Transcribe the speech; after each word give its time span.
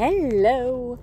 Hello! 0.00 0.96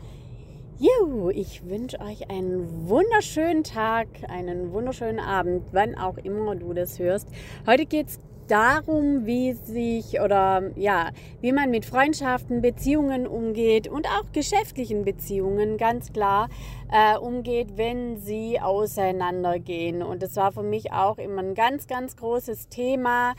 Jo, 0.80 1.30
ich 1.30 1.68
wünsche 1.68 2.00
euch 2.00 2.30
einen 2.30 2.88
wunderschönen 2.88 3.66
Tag, 3.66 4.08
einen 4.30 4.72
wunderschönen 4.72 5.20
Abend, 5.20 5.64
wann 5.74 5.96
auch 5.96 6.18
immer 6.18 6.56
du 6.56 6.72
das 6.72 6.98
hörst. 6.98 7.28
Heute 7.68 7.86
geht 7.88 8.08
es 8.08 8.20
darum, 8.48 9.26
wie 9.26 9.52
sich 9.52 10.22
oder 10.22 10.72
ja, 10.78 11.10
wie 11.42 11.52
man 11.52 11.72
mit 11.72 11.84
Freundschaften, 11.84 12.62
Beziehungen 12.62 13.28
umgeht 13.28 13.90
und 13.90 14.08
auch 14.08 14.32
geschäftlichen 14.32 15.04
Beziehungen 15.04 15.76
ganz 15.76 16.14
klar 16.14 16.48
äh, 16.90 17.18
umgeht, 17.18 17.76
wenn 17.76 18.16
sie 18.16 18.62
auseinandergehen. 18.62 20.04
Und 20.04 20.24
das 20.24 20.38
war 20.38 20.54
für 20.54 20.64
mich 20.64 20.94
auch 20.94 21.18
immer 21.18 21.42
ein 21.42 21.54
ganz, 21.54 21.88
ganz 21.88 22.16
großes 22.16 22.70
Thema. 22.70 23.34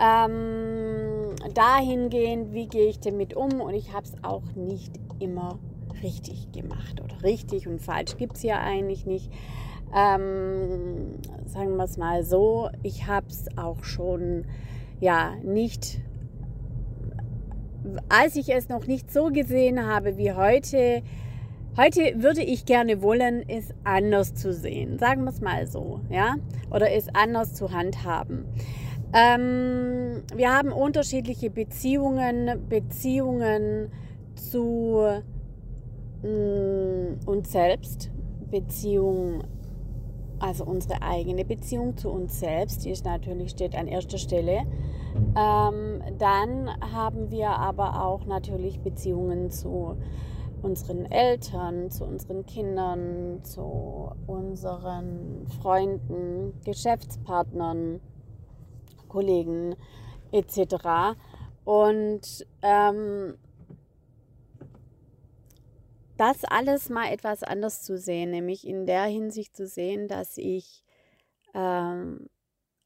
Ähm, 0.00 1.21
dahingehend, 1.54 2.52
wie 2.52 2.66
gehe 2.66 2.88
ich 2.88 3.00
damit 3.00 3.34
um? 3.34 3.60
Und 3.60 3.74
ich 3.74 3.92
habe 3.92 4.04
es 4.04 4.14
auch 4.22 4.44
nicht 4.54 4.92
immer 5.18 5.58
richtig 6.02 6.52
gemacht 6.52 7.00
oder 7.02 7.22
richtig 7.22 7.68
und 7.68 7.80
falsch 7.80 8.16
gibt 8.16 8.36
es 8.36 8.42
ja 8.42 8.60
eigentlich 8.60 9.06
nicht. 9.06 9.30
Ähm, 9.94 11.18
sagen 11.44 11.76
wir 11.76 11.84
es 11.84 11.96
mal 11.98 12.24
so, 12.24 12.70
ich 12.82 13.06
habe 13.06 13.26
es 13.28 13.46
auch 13.56 13.84
schon 13.84 14.46
ja 15.00 15.34
nicht, 15.42 16.00
als 18.08 18.36
ich 18.36 18.48
es 18.48 18.68
noch 18.68 18.86
nicht 18.86 19.12
so 19.12 19.26
gesehen 19.26 19.86
habe 19.86 20.16
wie 20.16 20.32
heute, 20.32 21.02
heute 21.76 22.22
würde 22.22 22.42
ich 22.42 22.64
gerne 22.64 23.02
wollen, 23.02 23.46
es 23.48 23.74
anders 23.84 24.34
zu 24.34 24.52
sehen, 24.52 24.98
sagen 24.98 25.24
wir 25.24 25.30
es 25.30 25.40
mal 25.40 25.66
so, 25.66 26.00
ja, 26.08 26.36
oder 26.70 26.90
es 26.92 27.14
anders 27.14 27.52
zu 27.54 27.72
handhaben. 27.72 28.46
Ähm, 29.12 30.22
wir 30.34 30.56
haben 30.56 30.72
unterschiedliche 30.72 31.50
Beziehungen, 31.50 32.68
Beziehungen 32.68 33.92
zu 34.34 35.02
mh, 36.22 36.28
mm, 36.28 37.18
uns 37.26 37.52
selbst, 37.52 38.10
Beziehung 38.50 39.42
also 40.42 40.64
unsere 40.64 41.00
eigene 41.02 41.44
Beziehung 41.44 41.96
zu 41.96 42.10
uns 42.10 42.40
selbst, 42.40 42.84
die 42.84 42.90
ist 42.90 43.04
natürlich 43.04 43.50
steht 43.50 43.76
an 43.76 43.86
erster 43.86 44.18
Stelle. 44.18 44.62
Ähm, 45.36 46.02
dann 46.18 46.68
haben 46.92 47.30
wir 47.30 47.50
aber 47.50 48.04
auch 48.04 48.26
natürlich 48.26 48.80
Beziehungen 48.80 49.50
zu 49.50 49.96
unseren 50.62 51.06
Eltern, 51.06 51.90
zu 51.90 52.04
unseren 52.04 52.44
Kindern, 52.44 53.40
zu 53.44 54.10
unseren 54.26 55.46
Freunden, 55.60 56.54
Geschäftspartnern, 56.64 58.00
Kollegen 59.12 59.76
etc. 60.32 61.14
Und 61.64 62.46
ähm, 62.62 63.36
das 66.16 66.44
alles 66.44 66.88
mal 66.88 67.12
etwas 67.12 67.42
anders 67.42 67.82
zu 67.82 67.98
sehen, 67.98 68.30
nämlich 68.30 68.66
in 68.66 68.86
der 68.86 69.04
Hinsicht 69.04 69.56
zu 69.56 69.66
sehen, 69.66 70.08
dass 70.08 70.38
ich, 70.38 70.82
ähm, 71.54 72.28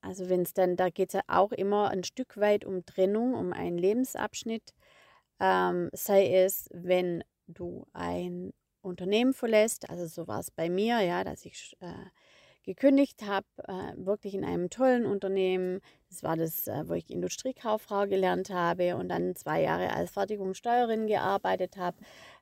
also 0.00 0.28
wenn 0.28 0.42
es 0.42 0.52
dann, 0.52 0.76
da 0.76 0.90
geht 0.90 1.10
es 1.10 1.14
ja 1.14 1.22
auch 1.28 1.52
immer 1.52 1.90
ein 1.90 2.02
Stück 2.02 2.36
weit 2.36 2.64
um 2.64 2.84
Trennung, 2.84 3.34
um 3.34 3.52
einen 3.52 3.78
Lebensabschnitt, 3.78 4.74
ähm, 5.40 5.90
sei 5.92 6.32
es, 6.34 6.68
wenn 6.72 7.22
du 7.46 7.86
ein 7.92 8.52
Unternehmen 8.82 9.34
verlässt, 9.34 9.90
also 9.90 10.06
so 10.06 10.26
war 10.26 10.40
es 10.40 10.50
bei 10.50 10.70
mir, 10.70 11.00
ja, 11.00 11.24
dass 11.24 11.44
ich 11.44 11.76
äh, 11.80 12.06
gekündigt 12.66 13.22
habe, 13.24 13.46
äh, 13.68 13.94
wirklich 13.96 14.34
in 14.34 14.44
einem 14.44 14.68
tollen 14.70 15.06
Unternehmen. 15.06 15.80
Das 16.10 16.22
war 16.22 16.36
das, 16.36 16.66
äh, 16.66 16.88
wo 16.88 16.94
ich 16.94 17.10
Industriekauffrau 17.10 18.06
gelernt 18.06 18.50
habe 18.50 18.96
und 18.96 19.08
dann 19.08 19.36
zwei 19.36 19.62
Jahre 19.62 19.92
als 19.92 20.10
Fertigungssteuerin 20.10 21.06
gearbeitet 21.06 21.76
habe. 21.76 21.96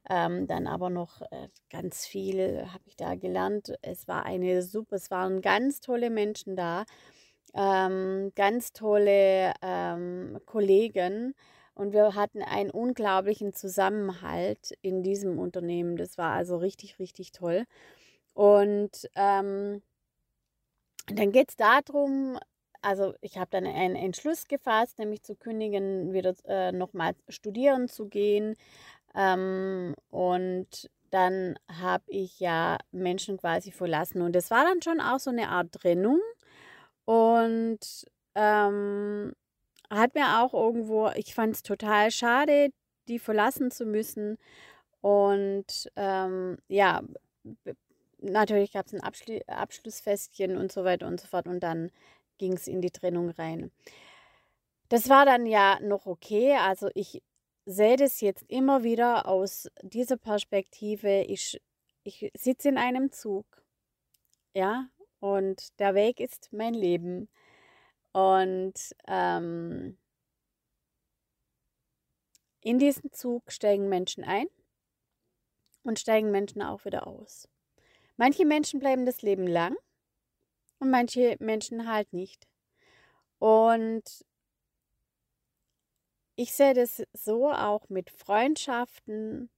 Ähm, 0.09 0.47
dann 0.47 0.67
aber 0.67 0.91
noch 0.91 1.21
äh, 1.23 1.49
ganz 1.71 2.07
viel 2.07 2.67
habe 2.73 2.85
ich 2.87 2.97
da 2.97 3.15
gelernt. 3.15 3.75
Es 3.83 4.09
war 4.09 4.25
eine 4.27 4.63
super, 4.63 4.97
es 4.97 5.11
waren 5.11 5.43
ganz 5.43 5.81
tolle 5.81 6.11
Menschen 6.11 6.57
da, 6.57 6.85
ähm, 7.55 8.33
ganz 8.35 8.73
tolle 8.73 9.53
ähm, 9.63 10.41
Kollegen. 10.47 11.35
Und 11.75 11.93
wir 11.93 12.15
hatten 12.15 12.43
einen 12.43 12.71
unglaublichen 12.71 13.53
Zusammenhalt 13.53 14.73
in 14.81 15.03
diesem 15.03 15.39
Unternehmen. 15.39 15.97
Das 15.97 16.19
war 16.19 16.33
also 16.33 16.57
richtig, 16.57 16.99
richtig 16.99 17.33
toll. 17.33 17.65
Und 18.33 19.09
ähm, 19.17 19.83
dann 21.07 21.33
geht 21.33 21.51
es 21.51 21.57
darum, 21.57 22.39
also 22.83 23.15
ich 23.21 23.39
habe 23.39 23.51
dann 23.51 23.67
einen 23.67 23.97
Entschluss 23.97 24.47
gefasst, 24.47 24.99
nämlich 24.99 25.23
zu 25.23 25.35
kündigen, 25.35 26.13
wieder 26.13 26.35
äh, 26.47 26.73
nochmal 26.73 27.15
studieren 27.29 27.89
zu 27.89 28.07
gehen. 28.07 28.57
Ähm, 29.15 29.95
und 30.11 30.91
dann 31.11 31.57
habe 31.81 32.05
ich 32.09 32.41
ja 32.41 32.79
Menschen 32.93 33.39
quasi 33.39 33.71
verlassen. 33.71 34.23
Und 34.23 34.35
das 34.35 34.51
war 34.51 34.65
dann 34.65 34.83
schon 34.83 35.01
auch 35.01 35.19
so 35.19 35.31
eine 35.31 35.49
Art 35.49 35.73
Trennung. 35.73 36.21
Und 37.05 37.79
ähm, 38.35 39.33
hat 39.91 40.15
mir 40.15 40.43
auch 40.43 40.55
irgendwo, 40.55 41.11
ich 41.15 41.35
fand 41.35 41.55
es 41.55 41.63
total 41.63 42.11
schade, 42.11 42.71
die 43.09 43.19
verlassen 43.19 43.71
zu 43.71 43.87
müssen. 43.87 44.39
Und 45.01 45.91
ähm, 45.97 46.59
ja, 46.69 47.03
natürlich 48.21 48.73
gab 48.73 48.87
es 48.87 48.95
ein 48.95 49.01
Abschli 49.01 49.43
Abschlussfestchen 49.47 50.57
und 50.57 50.73
so 50.73 50.85
weiter 50.85 51.07
und 51.07 51.21
so 51.21 51.27
fort 51.27 51.47
und 51.49 51.61
dann 51.61 51.91
ging 52.39 52.55
es 52.55 52.67
in 52.67 52.81
die 52.81 52.91
Trennung 52.91 53.31
rein. 53.31 53.71
Das 54.89 55.09
war 55.09 55.27
dann 55.27 55.47
ja 55.47 55.79
noch 55.81 56.07
okay. 56.07 56.57
Also 56.57 56.91
ich 56.95 57.23
sehe 57.67 57.97
das 57.97 58.21
jetzt 58.21 58.45
immer 58.49 58.83
wieder 58.83 59.27
aus 59.27 59.69
dieser 59.83 60.17
Perspektive. 60.17 61.23
Ich, 61.23 61.61
ich 62.03 62.31
sitze 62.37 62.69
in 62.69 62.79
einem 62.79 63.11
Zug, 63.11 63.47
ja, 64.55 64.89
und 65.21 65.79
der 65.81 65.95
Weg 65.95 66.21
ist 66.21 66.51
mein 66.53 66.75
Leben. 66.75 67.29
Und 68.13 68.75
ähm, 69.09 69.99
in 72.61 72.79
diesen 72.79 73.13
Zug 73.13 73.51
steigen 73.51 73.89
Menschen 73.89 74.23
ein 74.23 74.47
und 75.83 75.99
steigen 75.99 76.31
Menschen 76.31 76.63
auch 76.63 76.85
wieder 76.85 77.07
aus. 77.07 77.49
Manche 78.17 78.47
Menschen 78.47 78.81
bleiben 78.81 79.07
das 79.07 79.23
Leben 79.23 79.47
lang 79.47 79.77
und 80.79 80.91
manche 80.91 81.37
Menschen 81.41 81.91
halt 81.91 82.13
nicht. 82.13 82.47
Und 83.39 84.25
ich 86.37 86.53
sehe 86.53 86.75
das 86.75 87.03
so 87.13 87.51
auch 87.51 87.89
mit 87.89 88.11
Freundschaften, 88.11 89.51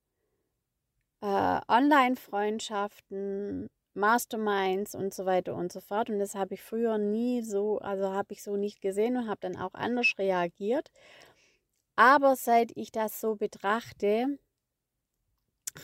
äh, 1.20 1.60
Online-Freundschaften, 1.68 3.68
Masterminds 3.94 4.94
und 4.94 5.14
so 5.14 5.26
weiter 5.26 5.54
und 5.54 5.72
so 5.72 5.80
fort. 5.80 6.10
Und 6.10 6.18
das 6.18 6.34
habe 6.34 6.54
ich 6.54 6.62
früher 6.62 6.98
nie 6.98 7.42
so, 7.42 7.78
also 7.78 8.12
habe 8.12 8.32
ich 8.32 8.42
so 8.42 8.56
nicht 8.56 8.80
gesehen 8.80 9.16
und 9.16 9.28
habe 9.28 9.40
dann 9.40 9.56
auch 9.56 9.74
anders 9.74 10.14
reagiert. 10.18 10.90
Aber 11.96 12.36
seit 12.36 12.72
ich 12.76 12.92
das 12.92 13.20
so 13.20 13.36
betrachte, 13.36 14.38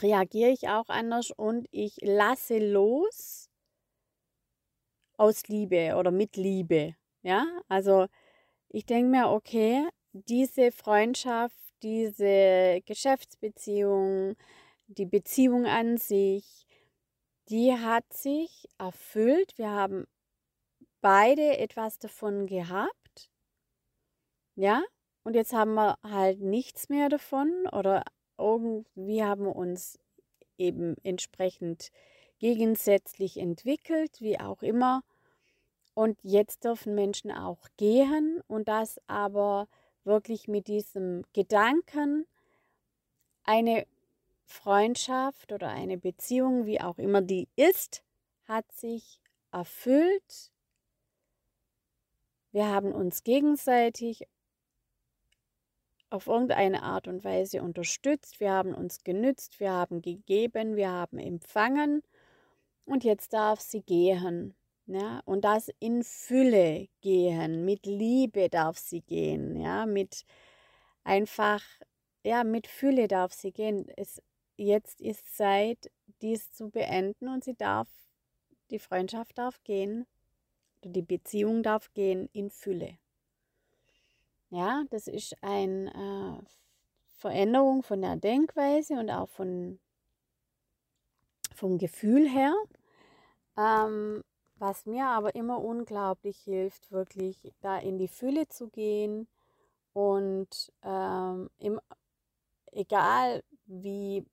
reagiere 0.00 0.50
ich 0.50 0.69
auch 0.69 0.88
anders 0.88 1.30
und 1.30 1.66
ich 1.70 1.97
lasse 2.03 2.58
los 2.58 3.48
aus 5.16 5.48
Liebe 5.48 5.97
oder 5.97 6.10
mit 6.10 6.36
Liebe. 6.36 6.94
Ja, 7.22 7.47
also 7.69 8.06
ich 8.69 8.86
denke 8.86 9.10
mir, 9.10 9.31
okay, 9.31 9.88
diese 10.12 10.72
Freundschaft, 10.72 11.56
diese 11.82 12.81
Geschäftsbeziehung, 12.86 14.36
die 14.86 15.06
Beziehung 15.06 15.66
an 15.66 15.97
sich, 15.98 16.66
die 17.48 17.72
hat 17.72 18.12
sich 18.12 18.69
erfüllt. 18.78 19.56
Wir 19.58 19.70
haben 19.70 20.06
beide 21.00 21.58
etwas 21.58 21.98
davon 21.98 22.47
gehabt. 22.47 23.31
Ja, 24.56 24.82
und 25.25 25.34
jetzt 25.34 25.52
haben 25.52 25.75
wir 25.75 25.97
halt 26.02 26.41
nichts 26.41 26.88
mehr 26.88 27.08
davon 27.08 27.66
oder 27.72 28.04
irgendwie 28.38 29.22
haben 29.22 29.44
wir 29.44 29.56
uns 29.56 29.99
eben 30.58 30.96
entsprechend 31.02 31.90
gegensätzlich 32.38 33.38
entwickelt, 33.38 34.20
wie 34.20 34.38
auch 34.40 34.62
immer. 34.62 35.02
Und 35.94 36.19
jetzt 36.23 36.64
dürfen 36.64 36.94
Menschen 36.94 37.31
auch 37.31 37.69
gehen 37.76 38.43
und 38.49 38.69
das 38.69 39.00
aber 39.06 39.69
wirklich 40.05 40.49
mit 40.49 40.67
diesem 40.67 41.23
Gedanken, 41.32 42.26
eine 43.44 43.87
Freundschaft 44.44 45.52
oder 45.52 45.69
eine 45.69 45.99
Beziehung, 45.99 46.67
wie 46.67 46.81
auch 46.81 46.99
immer 46.99 47.23
die 47.23 47.49
ist, 47.56 48.02
hat 48.44 48.70
sich 48.73 49.20
erfüllt. 49.50 50.52
Wir 52.52 52.69
haben 52.69 52.93
uns 52.93 53.23
gegenseitig 53.25 54.26
auf 56.12 56.26
irgendeine 56.26 56.82
Art 56.82 57.09
und 57.09 57.25
Weise 57.25 57.62
unterstützt, 57.62 58.41
wir 58.41 58.53
haben 58.53 58.75
uns 58.75 59.03
genützt, 59.05 59.61
wir 59.61 59.73
haben 59.73 60.03
gegeben, 60.03 60.76
wir 60.76 60.91
haben 60.91 61.19
empfangen 61.19 62.03
und 62.85 63.05
jetzt 63.05 63.32
darf 63.32 63.61
sie 63.61 63.82
gehen. 63.82 64.55
Ja, 64.87 65.20
und 65.25 65.44
das 65.44 65.70
in 65.79 66.03
Fülle 66.03 66.88
gehen, 67.00 67.64
mit 67.64 67.87
Liebe 67.87 68.49
darf 68.49 68.79
sie 68.79 69.00
gehen, 69.00 69.56
ja, 69.56 69.87
mit 69.87 70.25
einfach, 71.05 71.62
ja, 72.25 72.43
mit 72.44 72.67
Fülle 72.67 73.06
darf 73.09 73.32
sie 73.32 73.53
gehen. 73.53 73.87
Es, 73.97 74.20
jetzt 74.56 75.00
ist 75.00 75.37
Zeit, 75.37 75.91
dies 76.20 76.53
zu 76.53 76.70
beenden 76.70 77.29
und 77.29 77.44
sie 77.44 77.55
darf, 77.55 77.88
die 78.70 78.81
Freundschaft 78.81 79.38
darf 79.38 79.62
gehen, 79.64 80.06
die 80.85 81.03
Beziehung 81.03 81.62
darf 81.62 81.93
gehen 81.94 82.29
in 82.32 82.50
Fülle. 82.50 82.99
Ja, 84.52 84.84
das 84.90 85.06
ist 85.06 85.34
eine 85.43 85.88
äh, 85.94 86.44
Veränderung 87.16 87.82
von 87.82 88.02
der 88.02 88.16
Denkweise 88.16 89.00
und 89.00 89.08
auch 89.08 89.31
von, 89.31 89.81
vom 91.54 91.78
Gefühl 91.78 92.28
her. 92.28 92.54
Ähm, 93.56 94.22
was 94.56 94.84
mir 94.84 95.06
aber 95.06 95.34
immer 95.37 95.58
unglaublich 95.58 96.37
hilft, 96.40 96.93
wirklich 96.93 97.50
da 97.62 97.78
in 97.78 97.96
die 97.96 98.08
Fülle 98.08 98.46
zu 98.46 98.69
gehen 98.69 99.26
und 99.94 100.70
ähm, 100.82 101.49
im, 101.56 101.81
egal 102.72 103.43
wie 103.64 104.26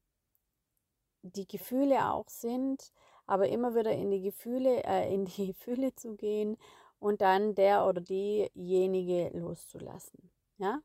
die 1.22 1.48
Gefühle 1.48 2.12
auch 2.12 2.28
sind, 2.28 2.92
aber 3.26 3.48
immer 3.48 3.74
wieder 3.74 3.94
in 3.94 4.12
die 4.12 4.22
Gefühle, 4.22 4.84
äh, 4.84 5.14
in 5.14 5.24
die 5.24 5.54
Fülle 5.64 5.96
zu 5.96 6.16
gehen 6.18 6.58
und 7.00 7.22
dann 7.22 7.56
der 7.56 7.86
oder 7.86 8.02
diejenige 8.02 9.30
loszulassen. 9.34 10.30
Ja? 10.58 10.80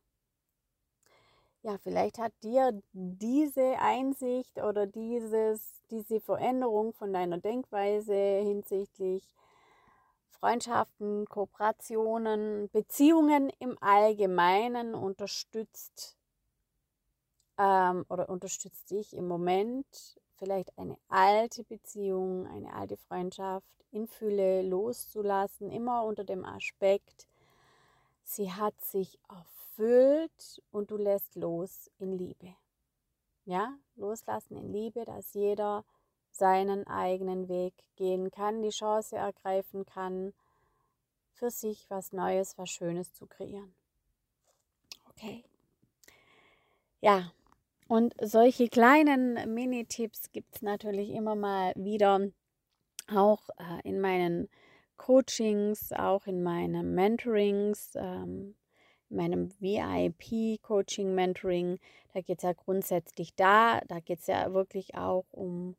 Ja, 1.62 1.78
vielleicht 1.78 2.18
hat 2.18 2.32
dir 2.42 2.82
diese 2.92 3.78
Einsicht 3.78 4.58
oder 4.58 4.86
dieses, 4.86 5.82
diese 5.90 6.20
Veränderung 6.20 6.92
von 6.92 7.12
deiner 7.12 7.38
Denkweise 7.38 8.12
hinsichtlich 8.12 9.30
Freundschaften, 10.28 11.24
Kooperationen, 11.26 12.68
Beziehungen 12.70 13.50
im 13.60 13.78
Allgemeinen 13.80 14.94
unterstützt 14.94 16.18
ähm, 17.56 18.04
oder 18.10 18.28
unterstützt 18.28 18.90
dich 18.90 19.14
im 19.14 19.26
Moment 19.26 19.86
vielleicht 20.44 20.76
eine 20.78 20.98
alte 21.08 21.64
Beziehung, 21.64 22.46
eine 22.46 22.74
alte 22.74 22.98
Freundschaft 22.98 23.66
in 23.92 24.06
Fülle 24.06 24.60
loszulassen, 24.60 25.70
immer 25.70 26.04
unter 26.04 26.22
dem 26.22 26.44
Aspekt, 26.44 27.26
sie 28.24 28.52
hat 28.52 28.78
sich 28.82 29.18
erfüllt 29.28 30.62
und 30.70 30.90
du 30.90 30.98
lässt 30.98 31.34
los 31.34 31.90
in 31.98 32.12
Liebe. 32.12 32.54
Ja, 33.46 33.74
loslassen 33.96 34.56
in 34.56 34.70
Liebe, 34.70 35.06
dass 35.06 35.32
jeder 35.32 35.84
seinen 36.30 36.86
eigenen 36.86 37.48
Weg 37.48 37.72
gehen 37.96 38.30
kann, 38.30 38.62
die 38.62 38.70
Chance 38.70 39.16
ergreifen 39.16 39.86
kann, 39.86 40.34
für 41.32 41.50
sich 41.50 41.88
was 41.88 42.12
Neues, 42.12 42.58
was 42.58 42.68
Schönes 42.68 43.14
zu 43.14 43.26
kreieren. 43.26 43.74
Okay. 45.08 45.44
Ja, 47.00 47.32
und 47.88 48.14
solche 48.20 48.68
kleinen 48.68 49.54
Mini-Tipps 49.54 50.30
gibt 50.32 50.56
es 50.56 50.62
natürlich 50.62 51.10
immer 51.10 51.34
mal 51.34 51.72
wieder, 51.76 52.28
auch 53.08 53.48
äh, 53.58 53.86
in 53.86 54.00
meinen 54.00 54.48
Coachings, 54.96 55.92
auch 55.92 56.26
in 56.26 56.42
meinen 56.42 56.94
Mentorings, 56.94 57.92
ähm, 57.96 58.54
in 59.10 59.16
meinem 59.16 59.50
VIP-Coaching-Mentoring. 59.60 61.78
Da 62.14 62.22
geht 62.22 62.38
es 62.38 62.44
ja 62.44 62.54
grundsätzlich 62.54 63.34
da, 63.34 63.80
da 63.88 64.00
geht 64.00 64.20
es 64.20 64.28
ja 64.28 64.54
wirklich 64.54 64.94
auch 64.94 65.26
um 65.30 65.76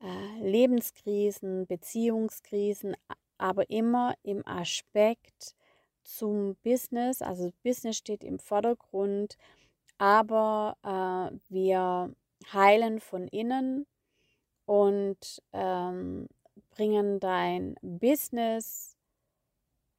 äh, 0.00 0.40
Lebenskrisen, 0.40 1.66
Beziehungskrisen, 1.66 2.96
aber 3.38 3.68
immer 3.68 4.14
im 4.22 4.46
Aspekt 4.46 5.54
zum 6.02 6.56
Business. 6.62 7.20
Also 7.20 7.52
Business 7.62 7.96
steht 7.96 8.24
im 8.24 8.38
Vordergrund, 8.38 9.36
aber 9.98 10.76
äh, 10.82 11.38
wir 11.48 12.14
heilen 12.52 13.00
von 13.00 13.28
innen 13.28 13.86
und 14.66 15.42
ähm, 15.52 16.28
bringen 16.70 17.20
dein 17.20 17.76
Business 17.82 18.96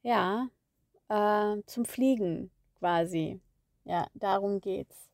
ja 0.02 0.48
äh, 1.08 1.56
zum 1.66 1.84
Fliegen 1.84 2.50
quasi. 2.78 3.40
Ja, 3.84 4.06
darum 4.14 4.60
geht's. 4.60 5.08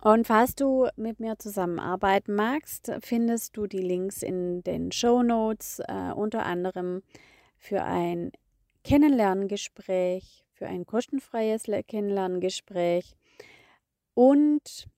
Und 0.00 0.28
falls 0.28 0.54
du 0.54 0.88
mit 0.96 1.18
mir 1.18 1.38
zusammenarbeiten 1.38 2.34
magst, 2.34 2.92
findest 3.00 3.56
du 3.56 3.66
die 3.66 3.82
Links 3.82 4.22
in 4.22 4.62
den 4.62 4.92
Show 4.92 5.24
Notes, 5.24 5.80
äh, 5.88 6.12
unter 6.14 6.46
anderem 6.46 7.02
für 7.56 7.82
ein 7.82 8.30
Kennenlerngespräch, 8.84 10.44
für 10.58 10.66
ein 10.66 10.86
kostenfreies 10.86 11.64
Kennenlerngespräch 11.86 13.14
und 14.14 14.88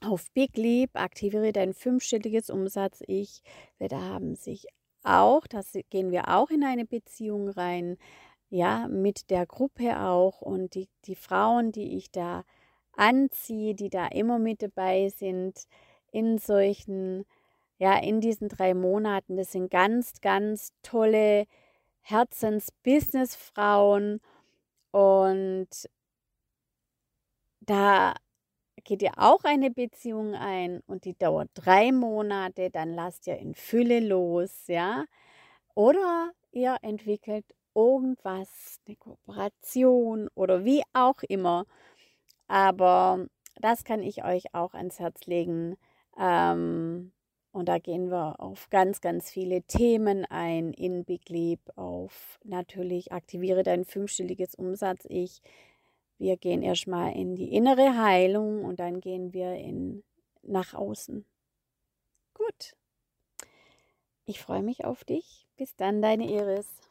auf 0.00 0.30
Big 0.32 0.56
Leap 0.56 0.90
aktiviere 0.94 1.52
dein 1.52 1.74
fünfstelliges 1.74 2.48
Umsatz. 2.48 3.02
Ich, 3.06 3.42
da 3.78 4.00
haben 4.00 4.34
sich 4.34 4.66
auch, 5.02 5.46
das 5.46 5.74
gehen 5.90 6.10
wir 6.10 6.28
auch 6.28 6.48
in 6.48 6.64
eine 6.64 6.86
Beziehung 6.86 7.50
rein, 7.50 7.98
ja, 8.48 8.88
mit 8.88 9.28
der 9.28 9.44
Gruppe 9.44 10.00
auch 10.00 10.40
und 10.40 10.74
die, 10.74 10.88
die 11.04 11.14
Frauen, 11.14 11.70
die 11.70 11.98
ich 11.98 12.10
da 12.10 12.44
anziehe, 12.96 13.74
die 13.74 13.90
da 13.90 14.06
immer 14.08 14.38
mit 14.38 14.62
dabei 14.62 15.10
sind 15.10 15.66
in 16.12 16.38
solchen, 16.38 17.26
ja, 17.78 17.98
in 17.98 18.22
diesen 18.22 18.48
drei 18.48 18.72
Monaten. 18.72 19.36
Das 19.36 19.52
sind 19.52 19.70
ganz, 19.70 20.20
ganz 20.22 20.72
tolle 20.82 21.46
Herzens-Business-Frauen 22.02 24.20
und 24.90 25.68
da 27.60 28.14
geht 28.84 29.02
ihr 29.02 29.12
auch 29.16 29.44
eine 29.44 29.70
Beziehung 29.70 30.34
ein 30.34 30.80
und 30.86 31.04
die 31.04 31.16
dauert 31.16 31.50
drei 31.54 31.92
Monate, 31.92 32.70
dann 32.70 32.94
lasst 32.94 33.26
ihr 33.26 33.38
in 33.38 33.54
Fülle 33.54 34.00
los, 34.00 34.66
ja. 34.66 35.04
Oder 35.74 36.32
ihr 36.52 36.76
entwickelt 36.82 37.44
irgendwas, 37.74 38.80
eine 38.86 38.96
Kooperation 38.96 40.28
oder 40.34 40.64
wie 40.64 40.82
auch 40.92 41.22
immer. 41.28 41.64
Aber 42.48 43.26
das 43.56 43.84
kann 43.84 44.02
ich 44.02 44.24
euch 44.24 44.54
auch 44.54 44.74
ans 44.74 44.98
Herz 44.98 45.26
legen. 45.26 45.76
Ähm, 46.18 47.12
und 47.52 47.68
da 47.68 47.78
gehen 47.78 48.10
wir 48.10 48.40
auf 48.40 48.70
ganz, 48.70 49.00
ganz 49.00 49.30
viele 49.30 49.62
Themen 49.62 50.24
ein 50.24 50.72
in 50.72 51.04
Big 51.04 51.28
Leap, 51.28 51.60
auf 51.76 52.38
natürlich 52.44 53.12
aktiviere 53.12 53.62
dein 53.62 53.84
fünfstelliges 53.84 54.54
Umsatz-Ich. 54.54 55.42
Wir 56.18 56.36
gehen 56.36 56.62
erstmal 56.62 57.14
in 57.16 57.34
die 57.34 57.52
innere 57.52 57.96
Heilung 57.96 58.64
und 58.64 58.78
dann 58.78 59.00
gehen 59.00 59.32
wir 59.32 59.54
in, 59.54 60.04
nach 60.42 60.74
außen. 60.74 61.24
Gut. 62.34 62.76
Ich 64.26 64.40
freue 64.40 64.62
mich 64.62 64.84
auf 64.84 65.02
dich. 65.04 65.48
Bis 65.56 65.74
dann, 65.74 66.02
deine 66.02 66.30
Iris. 66.30 66.89